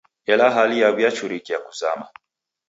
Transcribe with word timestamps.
Ela 0.31 0.47
hali 0.55 0.75
yaw'iachurikia 0.81 1.57
kuzama. 1.65 2.05